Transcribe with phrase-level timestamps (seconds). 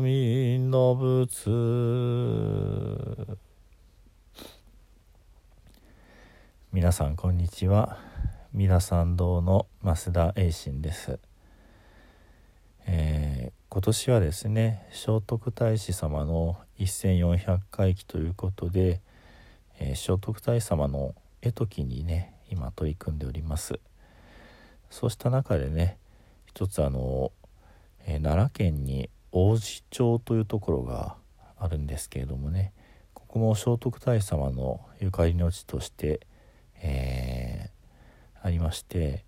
[0.00, 1.50] みの仏。
[6.72, 7.98] 皆さんこんにちは。
[8.52, 11.18] 皆さん堂の増田栄信です、
[12.86, 19.00] えー、今年はですね聖徳太子様の1400回忌ということで、
[19.80, 23.80] えー、聖徳太子様の絵解きにね今取り組んでおります。
[24.90, 25.98] そうした中でね
[26.46, 27.32] 一つあの、
[28.06, 31.16] えー、奈良県に王子町というところが
[31.58, 32.72] あるんですけれどもね。
[33.12, 36.20] ここも聖徳太子様のゆかりの地として
[36.86, 39.24] えー、ありまして、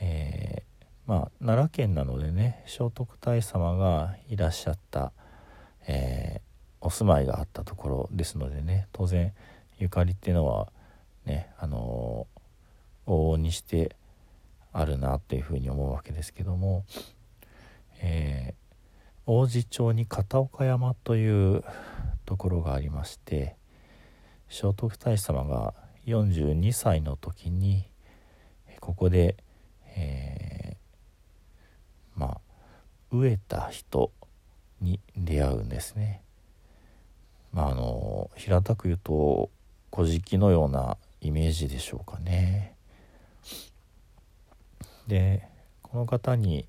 [0.00, 5.12] えー、まあ奈良県なのでね聖徳太子様がいらっしゃった、
[5.86, 9.32] えー、お住まいがあったところですのでね当然
[9.78, 10.72] ゆかりっていうのは
[11.26, 12.26] ねあの
[13.06, 13.94] 往々にして
[14.72, 16.84] あるなというふうに思うわけですけども、
[18.00, 18.61] えー、
[19.26, 21.64] 王子町に片岡山という
[22.26, 23.56] ところがありまして
[24.48, 25.74] 聖徳太子様が
[26.06, 27.84] 42歳の時に
[28.80, 29.36] ここで、
[29.96, 32.40] えー、まあ
[33.12, 34.10] 飢えた人
[34.80, 36.22] に出会うんですね。
[37.52, 39.50] まああの平たく言うと
[39.94, 42.74] 「古事記」のようなイメージでしょうかね。
[45.06, 45.48] で
[45.82, 46.66] この方に、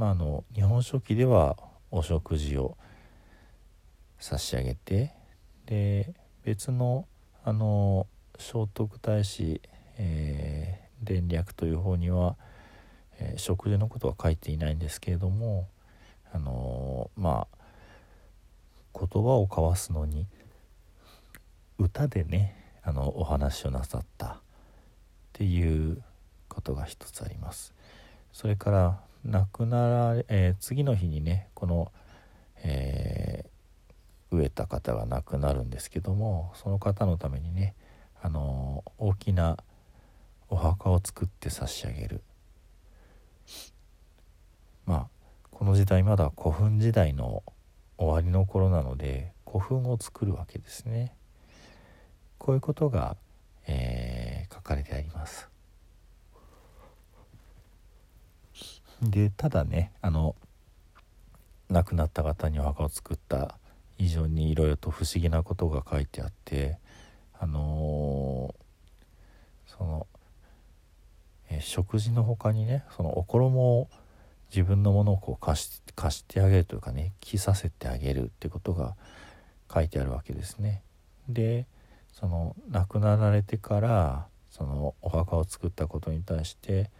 [0.00, 1.58] まあ、あの「日本書紀」では
[1.90, 2.78] お食事を
[4.18, 5.12] 差し上げて
[5.66, 7.06] で別の
[7.44, 8.06] あの
[8.38, 9.60] 聖徳太子、
[9.98, 12.38] えー、伝略という方には、
[13.18, 15.68] えー、食事のことは書いていないんですけれども
[16.32, 17.58] あの、まあ
[18.98, 20.26] 言葉を交わすのに
[21.78, 24.38] 歌でねあのお話をなさったっ
[25.34, 26.02] ていう
[26.48, 27.74] ことが一つあります。
[28.32, 31.92] それから亡くなられ、えー、次の日にねこの、
[32.62, 37.74] えー、飢えた方が亡くなるんですけどもその方のためにね
[38.22, 39.56] あの大きな
[40.48, 42.22] お墓を作って差し上げる。
[44.84, 45.08] まあ
[45.50, 47.42] この時代まだ古墳時代の
[47.98, 51.14] 終わりの頃なので古墳を作るわけですね。
[52.38, 53.16] こういうことが、
[53.66, 55.49] えー、書かれてあります。
[59.02, 60.36] でただねあの
[61.68, 63.56] 亡くなった方にお墓を作った
[63.98, 66.78] 以上にいろいろと不思議なことが書いてあって
[67.38, 70.06] あのー、その、
[71.50, 73.88] え、食事の他にねそのお衣を
[74.50, 78.96] 自分のものをこう貸し貸してあげるというかね着させてあげるってことが
[79.72, 80.82] 書いてあるわけですね。
[81.28, 81.66] で
[82.12, 86.90] その亡くなられてからそのお墓を作ったことに対して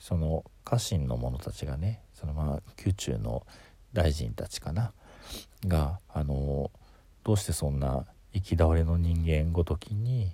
[0.00, 3.46] その家臣の者たちがねそのまあ宮中の
[3.92, 4.92] 大臣たちかな
[5.66, 6.70] があの
[7.22, 10.32] どうしてそんな行き倒れの人間ごときに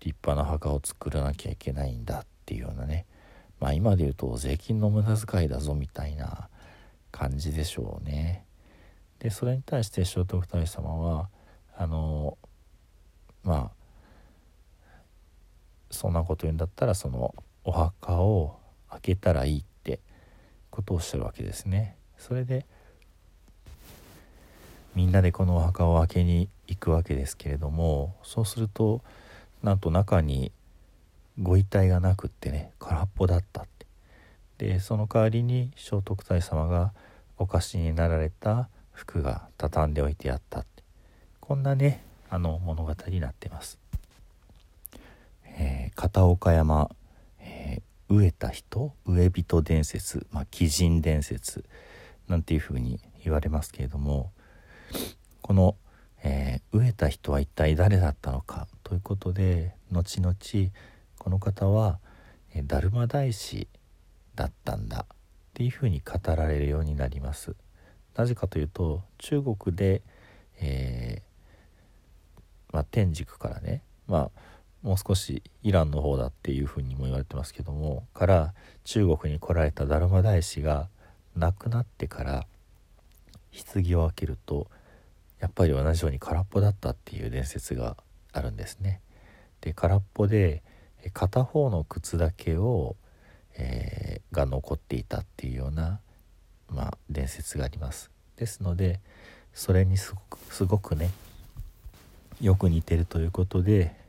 [0.00, 3.06] 立派な墓を作らなきゃいけないんだっていうようなね
[3.60, 6.48] まあ今で言うと税金の無駄遣いだぞみたいな
[7.10, 8.44] 感じでしょうね。
[9.20, 11.28] でそれに対して聖徳太子様は
[11.76, 12.36] あの
[13.42, 13.70] まあ
[15.90, 18.58] そんなこと言うんだったらそのお墓を
[19.04, 20.00] けたらいいって
[20.70, 21.96] ことをおっしゃるわけですね。
[22.18, 22.66] それで
[24.94, 29.02] みんなでこのお墓を開けに行くわけですけれどもそうすると
[29.62, 30.52] なんと中に
[31.42, 33.86] ご遺体がなくってね空っぽだったって
[34.58, 36.92] でその代わりに聖徳太子様が
[37.38, 40.84] お貸しになられた服が畳んでおいてあったって
[41.40, 43.78] こんなねあの物語になってます。
[45.56, 46.90] え、片岡山、
[48.08, 48.94] 飢えた人？
[49.06, 51.64] 飢え人伝説、まあ、鬼人伝説？
[52.28, 54.32] なんていうふうに言われますけれども。
[55.42, 55.76] この、
[56.22, 58.66] えー、飢えた人は一体誰だったのか？
[58.82, 60.34] ということで後々
[61.18, 61.98] この方は、
[62.54, 63.68] えー、達磨大師
[64.34, 65.06] だったんだ。
[65.10, 65.16] っ
[65.52, 67.54] ていうふうに語られるようになります。
[68.16, 70.02] なぜかというと中国で、
[70.60, 74.40] えー、まあ、天竺からね、まあ、
[74.84, 78.54] もう少しイランの方だっていうふうにも言われてますけどもから
[78.84, 80.88] 中国に来られた達磨大師が
[81.34, 82.46] 亡くなってから
[83.74, 84.68] 棺を開けると
[85.40, 87.96] やっぱり同じように空っぽだったっていう伝説が
[88.32, 89.00] あるんですね。
[89.62, 90.62] で空っぽで
[91.14, 92.96] 片方の靴だけを、
[93.56, 96.00] えー、が残っていたっていうような、
[96.68, 98.10] まあ、伝説があります。
[98.36, 99.00] ですので
[99.54, 101.10] それにすごくすごくね
[102.40, 104.03] よく似てるということで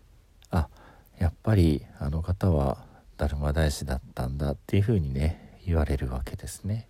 [1.20, 2.86] やっぱりあの方は
[3.18, 6.88] 達磨大師だったんだっていうふうにね言われるわけですね。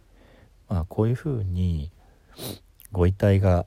[0.68, 1.92] まあこういうふうに
[2.92, 3.66] ご遺体が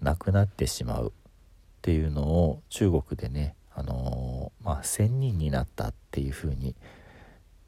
[0.00, 6.74] なくなってしまうっていうのを中国でね、あのー、まあ、仙人になったっていうふうに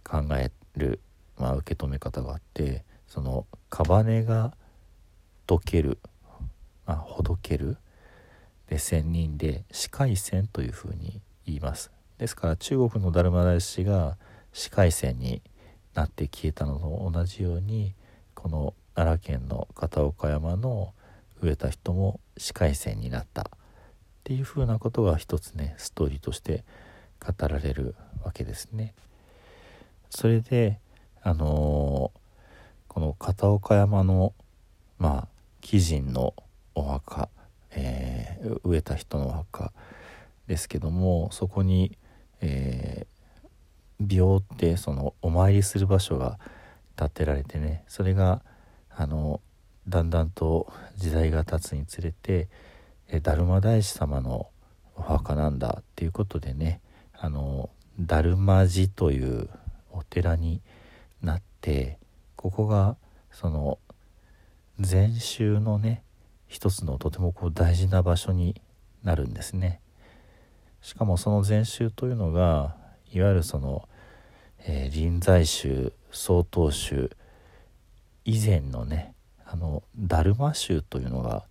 [0.04, 1.00] 考える、
[1.38, 4.54] まあ、受け止め方があってその屍が
[5.46, 5.98] 溶ける、
[6.86, 7.76] まあ、ほどける
[8.68, 14.16] で仙人で四海仙というふうに言いますですから中国の達磨大師が
[14.52, 15.42] 四海仙に
[15.94, 17.94] なって消えたのと同じように
[18.34, 20.92] この奈良県の片岡山の
[21.42, 23.44] 植えた人も司会線になったっ
[24.24, 26.64] ていうふうなことが一つねストーリーとして
[27.20, 28.94] 語られるわけですね。
[30.10, 30.78] それで
[31.22, 32.20] あのー、
[32.88, 34.32] この片岡山の
[34.98, 35.28] まあ
[35.70, 36.34] 鬼人の
[36.74, 37.28] お墓、
[37.72, 39.72] えー、植えた人のお墓
[40.46, 41.98] ですけどもそこに、
[42.46, 46.38] えー、廟ってそのお参りする場所が
[46.96, 48.42] 建てられてねそれが
[48.90, 49.40] あの
[49.88, 52.48] だんだんと時代が経つにつれて
[53.08, 54.48] え達磨大師様の
[54.96, 56.80] お墓なんだっていうことでね
[57.12, 57.70] あの
[58.04, 59.48] 達磨寺という
[59.92, 60.60] お寺に
[61.22, 61.98] なって
[62.36, 62.96] ここが
[63.30, 63.78] その
[64.78, 66.02] 禅宗のね
[66.46, 68.60] 一つのとてもこう大事な場所に
[69.02, 69.80] なるんですね。
[70.86, 72.76] しかもその禅宗というのが
[73.12, 73.88] いわゆるその、
[74.60, 77.10] えー、臨済宗曹洞宗
[78.24, 79.12] 以前のね
[79.44, 81.42] あの達磨宗というのが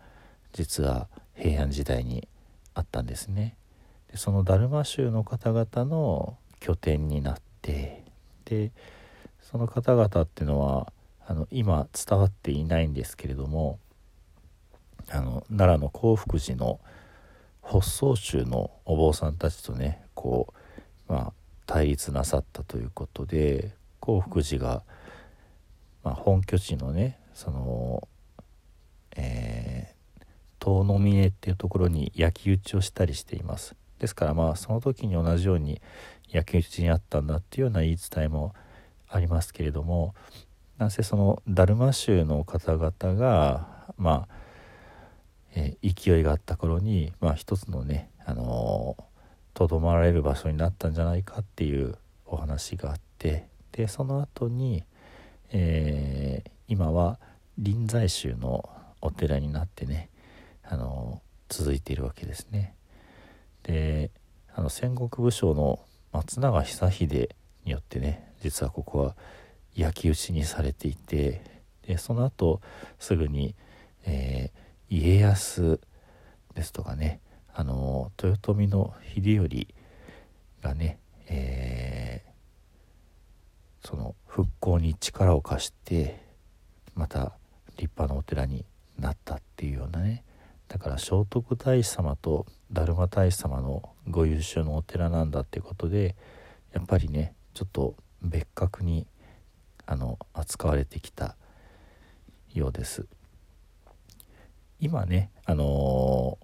[0.54, 2.30] 実は平安時代に
[2.76, 3.58] あったんですね。
[4.10, 8.06] でその達磨宗の方々の拠点になって
[8.46, 8.72] で
[9.42, 10.94] その方々っていうのは
[11.28, 13.80] あの今伝わっていないんですけれども
[15.10, 16.80] あの奈良の興福寺の
[17.65, 20.53] 発宗宗のお坊さんたちとねこ
[21.10, 21.34] う、まあ、
[21.65, 24.84] 対立なさったということで興福寺が
[26.05, 28.07] まあ、本拠地のねその、
[29.17, 30.25] えー、
[30.60, 33.75] 遠野峰っていうところに焼き討ちをしたりしています。
[33.98, 35.81] ですからまあその時に同じように
[36.29, 38.53] 焼き討ちにあったんだっていうような言い伝えも
[39.10, 40.13] ありますけれども
[40.77, 43.67] なんせその達磨宗の方々が
[43.98, 44.36] まあ、
[45.94, 48.98] 勢いがあった頃に、まあ、一つのねあの
[49.54, 54.84] と、どまられる場所になったんじゃないかっていうお話があってでその後に
[55.58, 57.18] えー、今は
[57.58, 60.10] 臨済宗のお寺になってね
[60.63, 62.75] あの続いているわけですね。
[63.63, 64.12] で
[64.54, 65.80] あの戦国武将の
[66.12, 67.30] 松永久秀
[67.63, 69.15] によってね実はここは
[69.75, 71.42] 焼き討ちにされていて
[71.88, 72.62] でその後
[73.00, 73.56] すぐに、
[74.06, 75.80] えー、家康
[76.54, 77.20] ですとかね
[77.54, 79.68] あの豊臣の秀頼
[80.62, 82.36] がね、えー
[83.86, 86.20] その復興に力を貸して
[86.96, 87.34] また
[87.77, 88.65] 立派なお寺に
[88.98, 90.24] なったっていうようなね
[90.68, 96.15] だから聖徳太子様と達磨大師様のご優秀のお寺なんだっていうことで
[96.74, 99.06] やっぱりねちょっと別格に
[99.86, 101.36] あの扱われてきた
[102.56, 103.06] ようです。
[104.86, 106.38] 今ねあの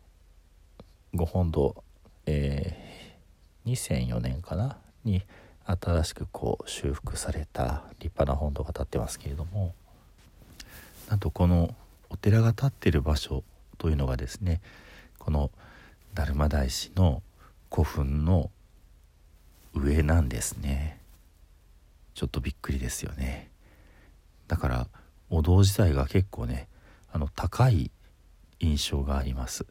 [1.14, 1.84] ー、ご本堂、
[2.26, 5.22] えー、2004年かなに
[5.64, 9.76] 新しくこう修復された立派な本堂が建ってますけれども
[11.08, 11.76] なんとこの
[12.10, 13.44] お寺が建ってる場所
[13.78, 14.60] というのがですね
[15.20, 15.52] この
[16.16, 17.22] 達磨大師の
[17.70, 18.50] 古墳の
[19.76, 21.00] 上なんですね。
[22.16, 23.52] ちょっとびっくりですよね。
[24.48, 24.88] だから
[25.30, 26.68] お堂自体が結構ね
[27.14, 27.92] あの高い
[28.62, 29.66] 印象があります。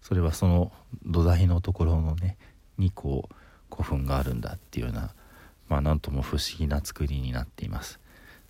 [0.00, 0.72] それはその
[1.04, 2.38] 土台のところのね
[2.78, 3.34] にこう
[3.70, 5.14] 古墳があるんだっていうような
[5.70, 8.00] まあ、なんとも不思議な作りになっています。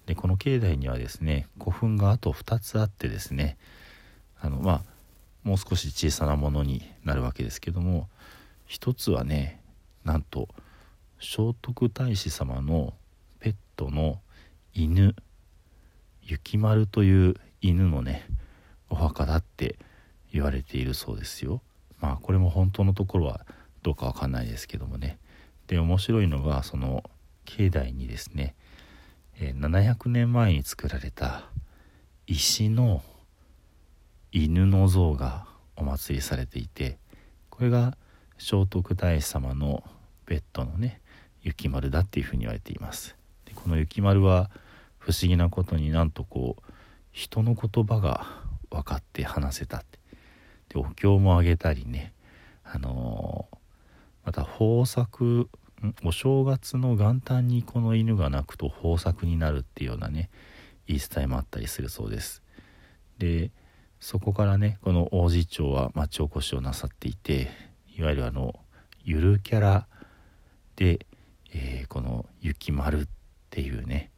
[0.06, 3.58] でこの境内にはですね古墳があと2つあってですね
[4.40, 4.82] あのまあ
[5.44, 8.08] もう少し小さなものになるわけですけども
[8.66, 9.60] 一つはね
[10.02, 10.48] なんと
[11.20, 12.94] 聖徳太子様の
[13.38, 14.20] ペットの
[14.72, 15.14] 犬
[16.22, 18.26] 雪丸という犬のね
[18.90, 19.78] お墓だって
[20.32, 21.62] 言われているそうですよ。
[22.00, 23.46] まあこれも本当のところは
[23.82, 25.18] どうかわかんないですけどもね。
[25.66, 27.04] で面白いのがその
[27.44, 28.54] 境内にですね、
[29.38, 31.44] 700年前に作られた
[32.26, 33.02] 石の
[34.32, 36.98] 犬の像がお祭りされていて
[37.48, 37.96] これが
[38.38, 39.82] 聖徳太子様の
[40.26, 41.00] ベッドのね
[41.42, 43.16] 雪丸だっていうふうに言われています。
[43.46, 44.50] でこの雪丸は
[44.98, 46.62] 不思議なことになんとこう
[47.10, 48.26] 人の言葉が
[48.70, 49.98] 分かって話せたって。
[50.70, 52.14] でお経もあげたりね。
[52.64, 53.56] あのー、
[54.26, 55.48] また豊作
[56.04, 60.28] お正月の元旦にこの犬が鳴くと豊作になるっていうようなね
[60.86, 62.42] 言い伝えもあったりするそうです。
[63.18, 63.50] で
[63.98, 67.50] そこからねこの王子町は町おこしをなさっていて
[67.96, 68.54] いわゆるあの
[69.04, 69.86] ゆるキャラ
[70.76, 71.06] で、
[71.52, 73.08] えー、この雪丸っ
[73.50, 74.10] ていうね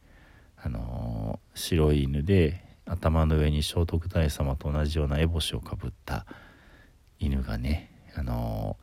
[0.56, 6.26] あのー、白い犬で頭の上に聖徳太子様と同じような烏帽子をかぶった
[7.18, 8.76] 犬がねあの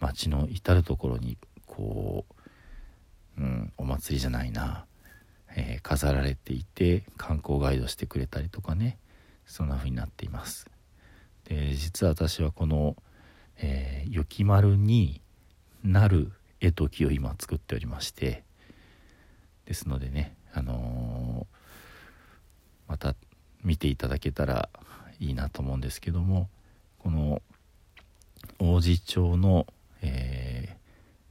[0.00, 2.26] ー、町の至る所にこ
[3.38, 4.84] う、うん、お祭りじゃないな、
[5.56, 8.98] えー、飾られていて観光ガイドしてくれたりとかね
[9.46, 10.66] そんな風になっています。
[11.44, 12.96] で実は私はこの、
[13.56, 15.22] えー、雪丸に
[15.82, 18.44] なる絵と木を今作っておりまして
[19.64, 21.46] ですのでねあの、
[22.88, 23.14] また
[23.64, 24.68] 見ていただけたら
[25.20, 26.48] いいなと思うんですけども
[26.98, 27.42] この
[28.58, 29.66] 王子町の、
[30.02, 30.76] えー、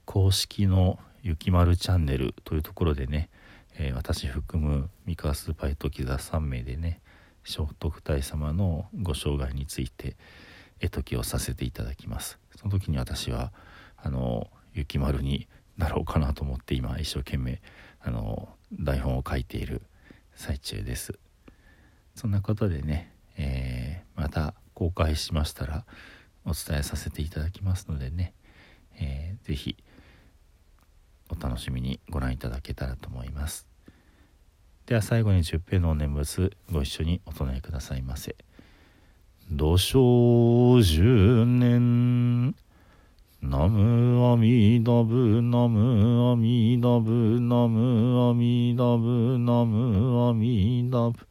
[0.05, 3.29] 公式の雪丸チャンネルというところでね、
[3.77, 7.01] えー、私含む三河スーパートキザ3名でね
[7.43, 10.15] 聖徳太子様のご生涯について
[10.79, 12.37] 絵解きをさせていただきます。
[12.55, 13.51] その時に私は
[13.95, 17.61] あの雪丸になろうかなと思って今一生懸命
[18.01, 19.81] あの台本を書いている
[20.35, 21.17] 最中です。
[22.17, 25.85] そんなことでね、えー、また公開しましたら
[26.45, 28.33] お伝えさせていただきますのでね、
[28.99, 29.77] えー、ぜひ
[31.29, 33.67] お楽しみにご覧いただけたらと思います。
[34.87, 38.35] では最後に十平のお念仏ご一緒にお唱えくださいませ
[39.51, 42.55] 土生十年
[43.41, 51.27] ナムアミダブナムアミダブナムアミダブナムアミダブ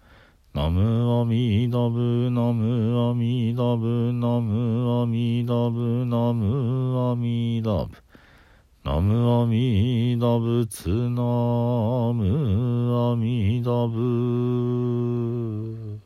[0.57, 7.91] ナムアミダブナムアミダブナムアミダブナムアミダブ
[8.83, 11.21] ナムアミダブツナ
[12.15, 16.06] ムアミダブ。